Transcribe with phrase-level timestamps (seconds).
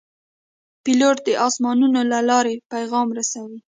[0.83, 3.59] پیلوټ د آسمانونو له لارې پیغام رسوي.